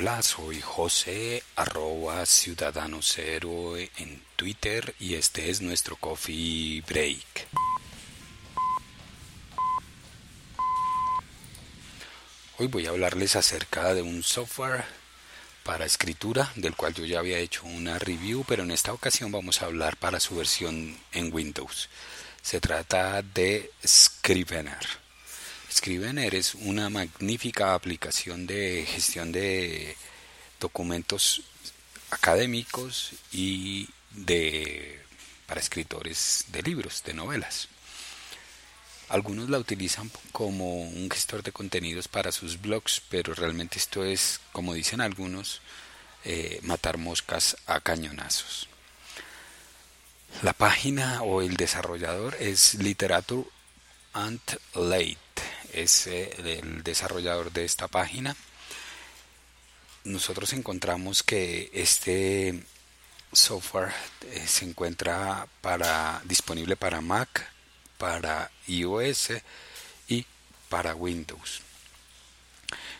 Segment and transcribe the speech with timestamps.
[0.00, 2.24] Hola, soy José, arroba
[3.98, 7.46] en Twitter y este es nuestro coffee break.
[12.56, 14.86] Hoy voy a hablarles acerca de un software
[15.64, 19.60] para escritura del cual yo ya había hecho una review, pero en esta ocasión vamos
[19.60, 21.90] a hablar para su versión en Windows.
[22.40, 24.99] Se trata de Scrivener.
[25.72, 29.96] Scrivener es una magnífica aplicación de gestión de
[30.58, 31.42] documentos
[32.10, 35.00] académicos y de
[35.46, 37.68] para escritores de libros, de novelas.
[39.08, 44.40] Algunos la utilizan como un gestor de contenidos para sus blogs, pero realmente esto es,
[44.52, 45.60] como dicen algunos,
[46.24, 48.68] eh, matar moscas a cañonazos.
[50.42, 53.48] La página o el desarrollador es Literature
[54.12, 54.40] and
[54.74, 55.29] Late
[55.72, 58.36] es el desarrollador de esta página.
[60.04, 62.62] Nosotros encontramos que este
[63.32, 67.52] software eh, se encuentra para disponible para Mac,
[67.98, 69.30] para iOS
[70.08, 70.26] y
[70.68, 71.60] para Windows.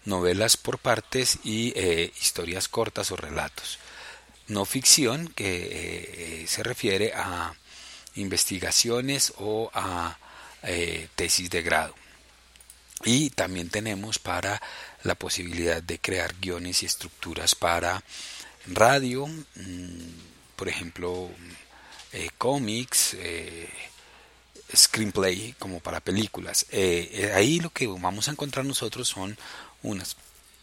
[0.04, 3.78] novelas por partes y eh, historias cortas o relatos.
[4.48, 7.54] No ficción, que eh, se refiere a
[8.16, 10.18] investigaciones o a
[10.62, 11.94] eh, tesis de grado.
[13.04, 14.60] Y también tenemos para
[15.02, 18.02] la posibilidad de crear guiones y estructuras para
[18.66, 21.30] radio, mm, por ejemplo,
[22.12, 23.68] eh, cómics, eh,
[24.74, 26.66] screenplay como para películas.
[26.70, 29.38] Eh, ahí lo que vamos a encontrar nosotros son
[29.82, 30.16] unas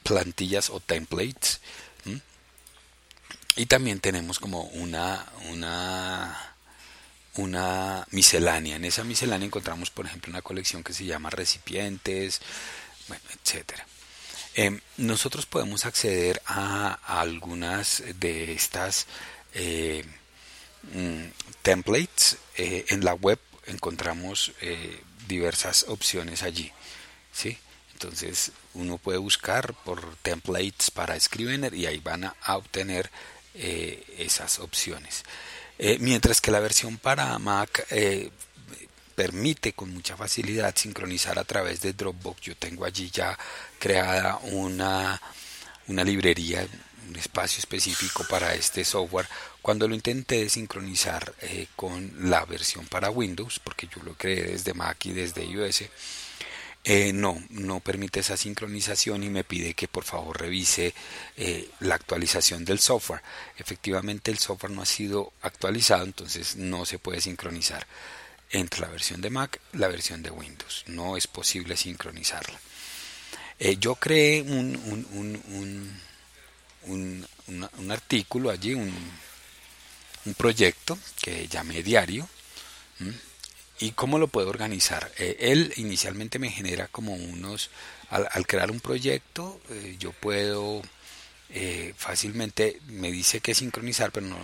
[0.04, 1.62] plantillas o templates
[3.58, 6.55] y también tenemos como una una
[7.36, 8.76] una miscelánea.
[8.76, 12.42] En esa miscelánea encontramos, por ejemplo, una colección que se llama recipientes,
[13.08, 13.86] bueno, etcétera.
[14.56, 19.06] Em, nosotros podemos acceder a, algunas de estas
[19.54, 20.06] eh,
[20.94, 21.26] mm,
[21.62, 22.38] templates.
[22.56, 26.72] Eh, en la web encontramos eh, diversas opciones allí.
[27.34, 27.58] ¿sí?
[27.94, 33.12] Entonces uno puede buscar por templates para Scrivener y ahí van a, obtener
[34.18, 35.24] esas opciones.
[36.00, 37.86] Mientras que la versión para Mac
[39.16, 42.42] permite con mucha facilidad sincronizar a través de Dropbox.
[42.42, 43.38] Yo tengo allí ya
[43.80, 45.20] creada una,
[45.88, 46.68] una librería,
[47.08, 49.28] un espacio específico para este software.
[49.62, 54.74] Cuando lo intenté sincronizar eh, con la versión para Windows, porque yo lo creé desde
[54.74, 55.84] Mac y desde iOS,
[56.88, 60.94] eh, no, no permite esa sincronización y me pide que por favor revise
[61.36, 63.24] eh, la actualización del software.
[63.58, 67.88] Efectivamente el software no ha sido actualizado, entonces no se puede sincronizar
[68.52, 70.84] entre la versión de Mac y la versión de Windows.
[70.86, 72.60] No es posible sincronizarla.
[73.58, 75.42] Eh, yo creé un, un,
[76.86, 77.28] un,
[77.78, 78.94] un artículo allí, un,
[80.38, 82.28] proyecto que llamé diario.
[83.80, 85.12] ¿Y cómo lo puedo organizar?
[85.18, 87.70] Eh, él inicialmente me genera como unos,
[88.10, 90.82] al, crear un proyecto, eh, yo puedo
[91.50, 94.38] eh, fácilmente me dice que sincronizar, pero no,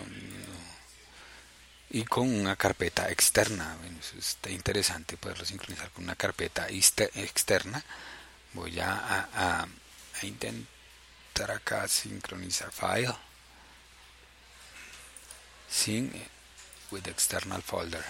[1.89, 3.77] y con una carpeta externa.
[4.17, 7.83] Está interesante poderlo sincronizar con una carpeta externa.
[8.53, 9.67] Voy a, a,
[10.23, 13.13] intentar acá sincronizar file.
[15.69, 16.11] Sin
[16.91, 18.03] with external folder.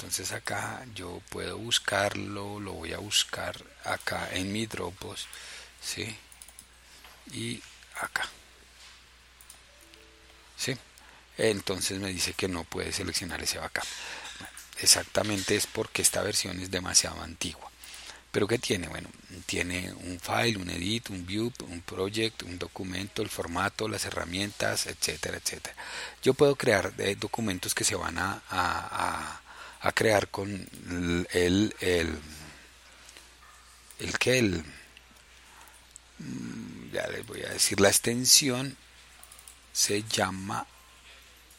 [0.00, 5.26] Entonces acá yo puedo buscarlo, lo voy a buscar acá en mi Dropbox,
[5.82, 6.16] ¿sí?
[7.32, 7.62] Y
[8.00, 8.26] acá.
[10.56, 10.74] ¿Sí?
[11.36, 13.84] Entonces me dice que no puede seleccionar ese backup.
[14.78, 17.70] exactamente es porque esta versión es demasiado antigua.
[18.32, 18.88] Pero ¿qué tiene?
[18.88, 19.10] Bueno,
[19.44, 24.86] tiene un file, un edit, un view, un project, un documento, el formato, las herramientas,
[24.86, 25.76] etcétera, etcétera.
[26.22, 29.40] Yo puedo crear eh, documentos que se van a, a, a,
[29.92, 32.18] crear con el, el,
[33.98, 34.64] el que el,
[36.18, 38.76] mm, ya les voy a decir, la extensión
[39.72, 40.66] se llama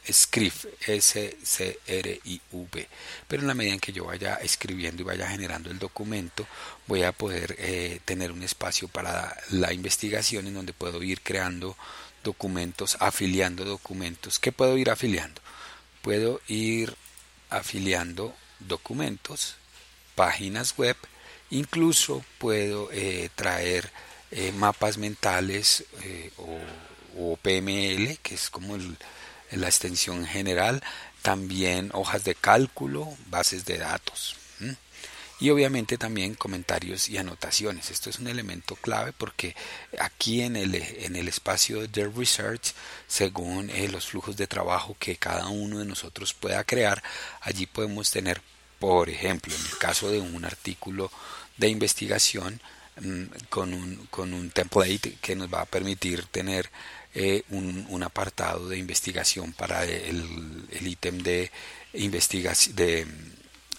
[0.10, 0.54] Scriv,
[0.88, 2.88] S-C-R-I-V.
[3.28, 6.48] Pero en la medida en que yo vaya escribiendo y vaya generando el documento,
[6.88, 11.78] voy a poder eh, tener un espacio para la investigación en donde puedo ir creando
[12.24, 14.40] documentos, afiliando documentos.
[14.40, 15.42] ¿Qué puedo ir afiliando?
[16.02, 16.96] Puedo ir
[17.52, 19.56] afiliando documentos,
[20.16, 20.98] páginas web,
[21.52, 23.92] incluso puedo eh, traer
[24.32, 25.86] eh, mapas mentales
[26.38, 26.60] o,
[27.18, 28.98] o PML, que es como el
[29.58, 30.82] la extensión general,
[31.22, 34.36] también hojas de cálculo, bases de datos.
[35.42, 37.90] Y obviamente también comentarios y anotaciones.
[37.90, 39.56] Esto es un elemento clave porque
[40.00, 42.74] aquí en el, en el espacio de research,
[43.08, 47.02] según eh, los flujos de trabajo que cada uno de nosotros pueda crear,
[47.42, 48.40] allí podemos tener,
[48.78, 51.12] por ejemplo, en el caso de un artículo
[51.58, 52.62] de investigación,
[53.02, 56.70] mm, con un, con un template que nos va a permitir tener
[57.16, 60.24] eh, un, apartado de investigación para el,
[60.88, 61.52] ítem de
[61.94, 63.08] investigación de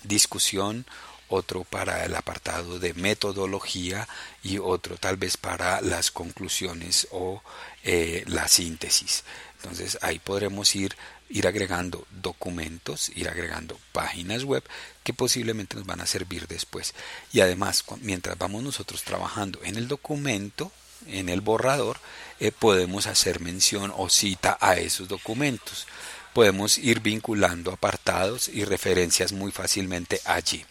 [0.05, 0.85] discusión
[1.33, 4.09] otro para el apartado de metodología
[4.43, 7.43] y otro tal vez para las conclusiones o
[7.83, 9.25] eh, la síntesis.
[9.57, 10.97] Entonces ahí podremos ir,
[11.31, 14.63] ir agregando documentos, ir agregando páginas web
[15.05, 16.95] que posiblemente nos van a servir después.
[17.33, 20.71] Y además, mientras vamos nosotros trabajando en el documento,
[21.07, 21.99] en el borrador,
[22.41, 25.87] eh, podemos hacer mención o cita a esos documentos.
[26.35, 30.65] Podemos ir vinculando apartados y referencias muy fácilmente allí.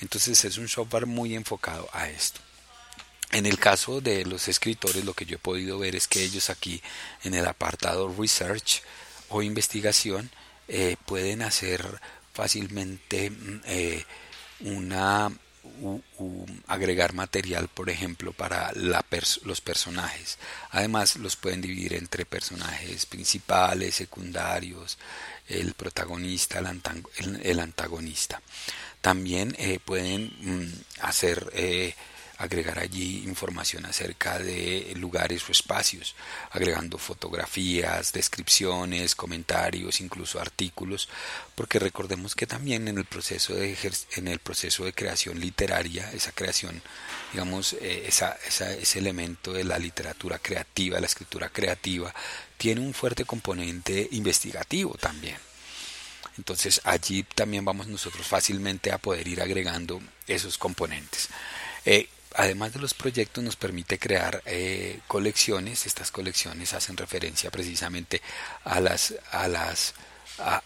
[0.00, 2.40] Entonces es un software muy enfocado a esto.
[3.32, 6.48] En el caso de los escritores, lo que yo he podido ver es que ellos
[6.48, 6.80] aquí
[7.24, 8.82] en el apartado Research
[9.28, 10.30] o investigación
[10.68, 11.84] eh, pueden hacer
[12.32, 14.04] fácilmente mm, eh,
[14.60, 15.30] una
[16.66, 20.38] agregar material, por ejemplo, para los personajes.
[20.70, 24.98] Además, los pueden dividir entre personajes principales, secundarios,
[25.48, 28.40] el protagonista, el, antagonista.
[29.06, 30.72] También eh, pueden mm,
[31.02, 31.94] hacer eh,
[32.38, 36.16] agregar allí información acerca de lugares o espacios,
[36.50, 41.08] agregando fotografías, descripciones, comentarios, incluso artículos,
[41.54, 43.78] porque recordemos que también en el proceso de
[44.16, 46.82] en el proceso de creación literaria, esa creación,
[47.32, 52.12] digamos, eh, esa, ese elemento de la literatura creativa, la escritura creativa,
[52.56, 55.45] tiene un fuerte componente investigativo también.
[56.38, 61.28] Entonces allí también vamos nosotros fácilmente a poder ir agregando esos componentes.
[61.84, 65.86] Eh, además de los proyectos nos permite crear eh, colecciones.
[65.86, 68.20] Estas colecciones hacen referencia precisamente
[68.64, 69.94] a las, a las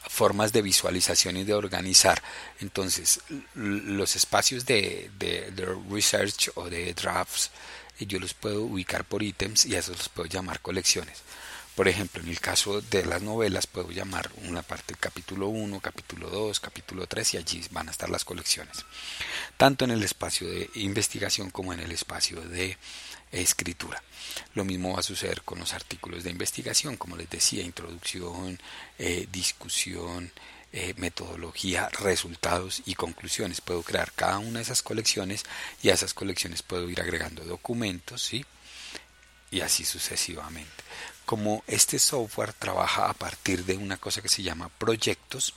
[0.08, 2.20] formas de visualización y de organizar.
[2.60, 3.20] Entonces,
[3.54, 5.52] los espacios de, de,
[5.88, 7.50] research o de drafts,
[7.98, 11.22] eh, yo los puedo ubicar por ítems y a esos los puedo llamar colecciones.
[11.80, 16.28] Por ejemplo, en el caso de las novelas puedo llamar una parte capítulo 1, capítulo
[16.28, 18.84] 2, capítulo 3 y allí van a estar las colecciones.
[19.56, 22.76] Tanto en el espacio de investigación como en el espacio de
[23.32, 24.02] escritura.
[24.52, 28.60] Lo mismo va a suceder con los artículos de investigación, como les decía, introducción,
[28.98, 30.30] eh, discusión,
[30.74, 33.62] eh, metodología, resultados y conclusiones.
[33.62, 35.46] Puedo crear cada una de esas colecciones
[35.82, 38.44] y a esas colecciones puedo ir agregando documentos, ¿sí?
[39.50, 40.89] Y así sucesivamente
[41.30, 45.54] como este software trabaja a partir de una cosa que se llama proyectos,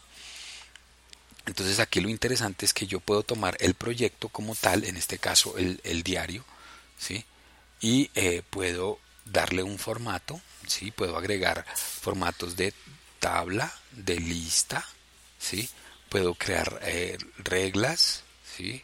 [1.48, 5.18] entonces aquí lo interesante es que yo puedo tomar el proyecto como tal, en este
[5.18, 6.46] caso el, diario,
[7.00, 7.26] ¿sí?
[7.82, 10.92] y eh, puedo darle un formato, ¿sí?
[10.92, 12.72] puedo agregar formatos de
[13.18, 14.88] tabla, de lista,
[15.40, 15.68] ¿sí?
[16.08, 18.22] puedo crear eh, reglas,
[18.56, 18.84] ¿sí?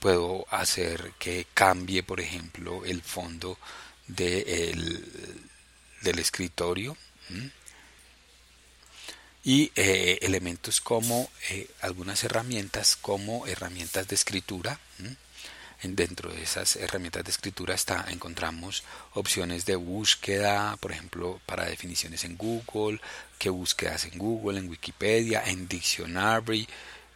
[0.00, 3.56] puedo hacer que cambie, por ejemplo, el fondo
[4.08, 5.43] de el,
[6.04, 6.96] del escritorio
[9.44, 14.78] y eh, elementos como eh, algunas herramientas como herramientas de escritura
[15.82, 22.24] dentro de esas herramientas de escritura está encontramos opciones de búsqueda por ejemplo para definiciones
[22.24, 23.02] en Google
[23.38, 26.66] qué búsquedas en Google en Wikipedia en Dictionary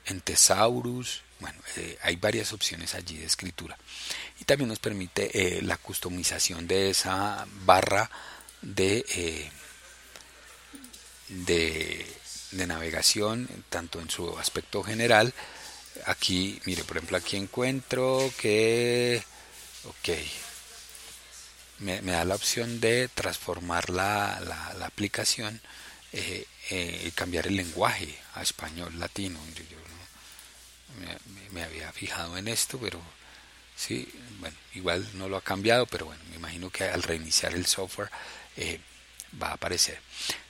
[0.04, 3.78] en Thesaurus bueno eh, hay varias opciones allí de escritura.
[4.40, 8.10] Y también nos permite la customización de esa barra
[8.62, 9.50] de
[11.28, 12.06] de,
[12.66, 15.32] navegación, tanto en su aspecto general.
[16.06, 19.22] Aquí, mire, por ejemplo, aquí encuentro que,
[19.84, 20.08] ok,
[21.80, 25.60] me, da la opción de transformar la, la, aplicación
[26.12, 29.38] eh, eh, y cambiar el lenguaje a español latino.
[29.70, 29.78] Yo,
[31.52, 33.00] me, había fijado en esto, pero
[33.76, 34.08] sí,
[34.40, 38.10] bueno, igual no lo ha cambiado, pero bueno, me imagino que al reiniciar el software
[38.58, 38.80] eh,
[39.40, 39.98] va a aparecer.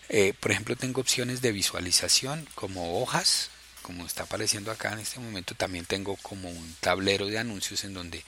[0.08, 3.50] Eh, por ejemplo, tengo opciones de visualización como hojas,
[3.82, 5.54] como está apareciendo acá en este momento.
[5.54, 8.18] También tengo como un tablero de anuncios en donde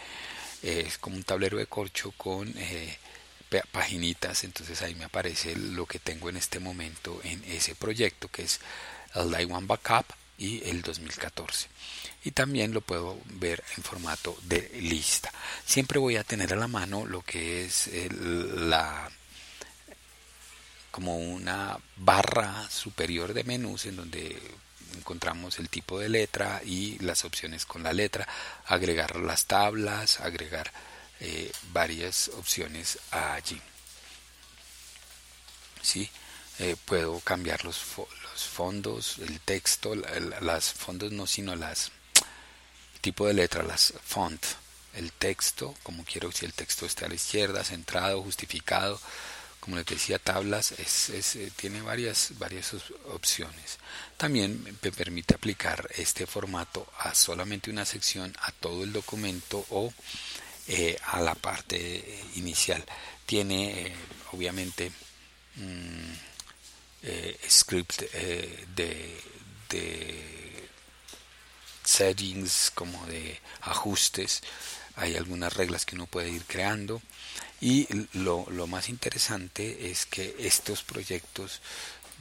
[0.63, 2.55] eh, es como un tablero de corcho con
[3.73, 4.45] paginitas.
[4.45, 8.61] Entonces ahí me aparece lo que tengo en este momento en ese proyecto que es
[9.15, 10.07] el One Backup
[10.39, 11.69] y el 2014
[12.25, 15.33] y también lo puedo ver en formato de lista.
[15.65, 19.11] Siempre voy a tener a la mano lo que es la
[20.90, 24.40] como una barra superior de menús en donde
[24.97, 28.26] encontramos el tipo de letra y las opciones con la letra,
[28.66, 30.73] agregar las tablas, agregar
[31.20, 33.61] eh, varias opciones allí.
[35.82, 36.11] ¿Sí?
[36.59, 41.90] Eh, puedo cambiar los, los, fondos, el texto, las fondos no, sino las
[43.00, 44.44] tipo de letra, las font,
[44.94, 49.00] el texto, como quiero si el texto está a la izquierda, centrado, justificado,
[49.61, 52.75] como les decía, tablas es, eh, tiene varias, varias
[53.09, 53.79] opciones.
[54.17, 59.93] También me permite aplicar este formato a solamente una sección, a todo el documento o
[60.67, 62.83] eh, a la parte eh, inicial.
[63.26, 63.93] Tiene
[64.33, 64.90] obviamente
[65.57, 66.12] mm,
[67.49, 69.21] script de,
[69.69, 70.69] de
[71.85, 74.43] settings como de ajustes.
[74.97, 77.00] Hay algunas reglas que uno puede ir creando
[77.61, 81.61] y lo, lo más interesante es que estos proyectos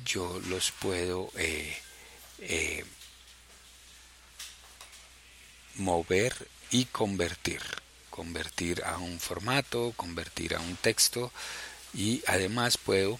[0.06, 1.78] yo los puedo eh,
[2.40, 2.86] eh,
[5.76, 7.62] mover y convertir.
[8.10, 11.32] Convertir a un formato, convertir a un texto
[11.94, 13.20] y además puedo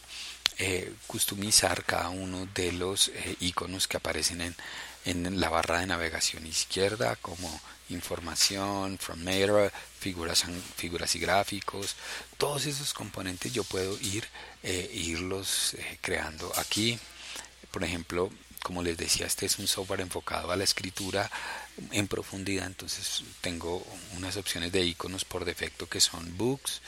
[0.60, 4.56] eh, customizar cada uno de los iconos que aparecen en,
[5.06, 9.20] en la barra de navegación izquierda como información, from
[10.00, 11.96] figuras, figuras y gráficos,
[12.38, 14.28] todos esos componentes yo puedo ir
[14.64, 17.00] eh, irlos eh, creando aquí.
[17.72, 18.30] Por ejemplo,
[18.64, 21.30] como les decía, este es un software enfocado a la escritura
[21.92, 23.86] en profundidad, entonces tengo
[24.18, 26.82] unas opciones de iconos por defecto que son books,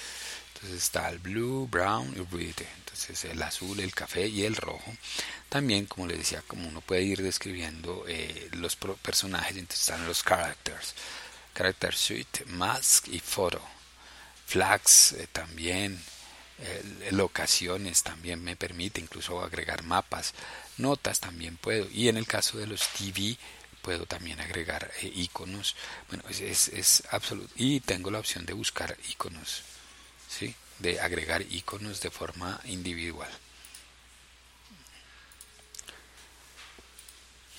[0.62, 4.96] entonces está el blue, brown y red, entonces el azul, el café y el rojo.
[5.50, 10.22] También, como les decía, como uno puede ir describiendo eh, los personajes, entonces están los
[10.22, 10.94] characters,
[11.56, 13.60] character suite, mask y photo,
[14.46, 16.00] flags eh, también,
[17.10, 20.36] locaciones también me permite, incluso agregar mapas,
[20.78, 23.36] notas también puedo, y en el caso de los TV
[23.82, 25.76] puedo también agregar eh, iconos,
[26.08, 29.64] bueno, es, es absoluto, y tengo la opción de buscar iconos
[30.32, 30.56] ¿sí?
[30.80, 33.30] de agregar iconos de forma individual.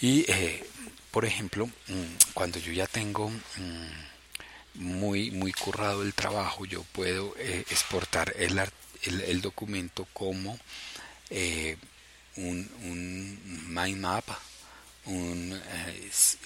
[0.00, 0.66] Y, eh,
[1.12, 7.34] por ejemplo, mm, cuando yo ya tengo mm, muy, muy currado el trabajo, yo puedo
[7.38, 8.60] eh, exportar el,
[9.04, 10.58] el, documento como
[11.30, 11.76] eh,
[12.36, 14.24] un, un mind map
[15.06, 15.60] un,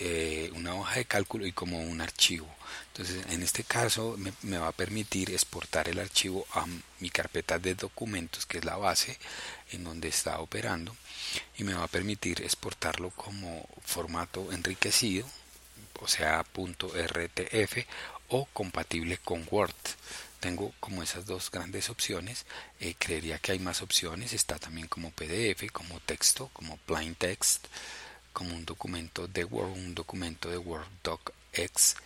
[0.00, 2.48] eh, una hoja de cálculo y como un archivo.
[2.88, 6.64] Entonces, en este caso me, me, va a permitir exportar el archivo a
[7.00, 9.18] mi carpeta de documentos, que es la base
[9.72, 10.96] en donde está operando,
[11.58, 15.26] y me va a permitir exportarlo como formato enriquecido,
[16.00, 17.86] o sea, .rtf
[18.28, 19.74] o compatible con Word.
[20.40, 22.44] Tengo como esas dos grandes opciones.
[22.80, 24.32] Eh, creería que hay más opciones.
[24.32, 27.66] Está también como PDF, como texto, como plain text
[28.36, 31.96] como un documento de Word, un documento de Word DocX.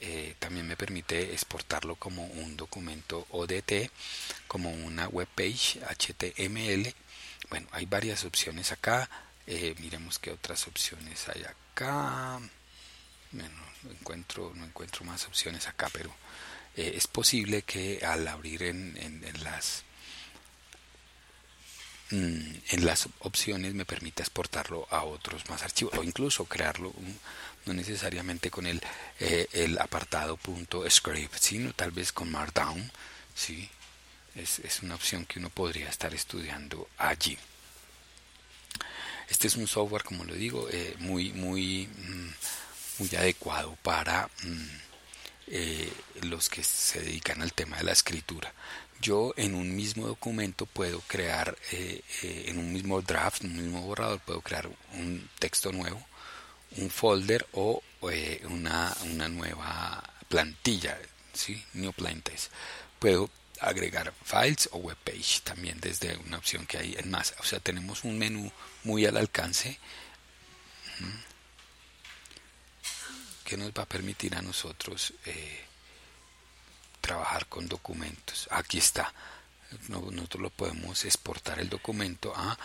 [0.00, 3.88] Eh, también me permite exportarlo como un documento ODT,
[4.48, 6.92] como una web page HTML.
[7.50, 9.08] Bueno, hay varias opciones acá.
[9.46, 12.40] Eh, miremos qué otras opciones hay acá.
[13.30, 16.12] Bueno, no encuentro, no encuentro más opciones acá, pero
[16.74, 19.84] eh, es posible que al abrir en, las
[22.10, 26.92] en las opciones me permita exportarlo a otros más archivos o incluso crearlo
[27.64, 28.80] no necesariamente con el,
[29.18, 30.38] eh, apartado
[30.88, 32.92] .script sino tal vez con markdown
[33.34, 33.68] ¿sí?
[34.36, 37.36] es, es una opción que uno podría estar estudiando allí
[39.28, 42.30] este es un software como lo digo eh, muy muy mm,
[42.98, 44.86] muy adecuado para mm,
[45.48, 48.52] eh, los que se dedican al tema de la escritura.
[49.00, 53.64] Yo en un mismo documento puedo crear, eh, eh, en un mismo draft, en un
[53.64, 56.04] mismo borrador, puedo crear un texto nuevo,
[56.78, 57.82] un folder o
[58.44, 60.96] una, una, nueva plantilla,
[61.32, 61.62] ¿sí?
[61.74, 62.52] New Plain Text.
[62.98, 63.28] Puedo
[63.60, 67.34] agregar files o web page también desde una opción que hay en más.
[67.40, 68.50] O sea, tenemos un menú
[68.84, 69.78] muy al alcance
[73.44, 75.64] que nos va a permitir a nosotros eh,
[77.06, 78.48] trabajar con documentos.
[78.50, 79.12] Aquí está.
[79.88, 82.58] Nosotros lo podemos exportar el documento a,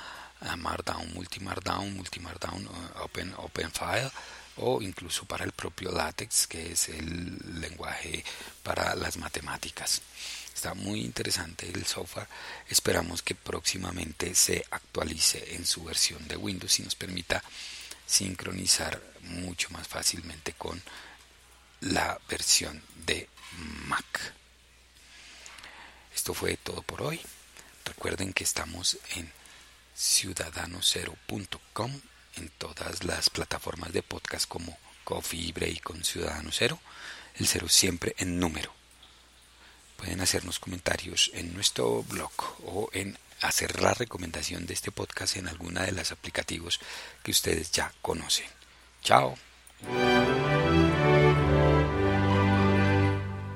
[0.58, 4.10] Markdown, Multimarkdown, Multimarkdown, uh, Open, Open File
[4.58, 8.26] o incluso para el propio LaTeX, que es el lenguaje
[8.64, 10.02] para las matemáticas.
[10.54, 12.28] Está muy interesante el software.
[12.68, 17.44] Esperamos que próximamente se actualice en su versión de Windows y nos permita
[18.08, 20.82] sincronizar mucho más fácilmente con
[21.82, 23.30] la versión de
[26.14, 27.20] Esto fue todo por hoy.
[27.86, 29.32] Recuerden que estamos en
[29.96, 32.02] ciudadanocero.com
[32.38, 36.80] en todas las plataformas de podcast como Coffee Break con Ciudadano Cero,
[37.36, 38.74] el cero siempre en número.
[39.98, 42.32] Pueden hacernos comentarios en nuestro blog
[42.64, 46.80] o en hacer la recomendación de este podcast en alguna de las aplicativos
[47.24, 48.48] que ustedes ya conocen.
[49.02, 49.38] Chao.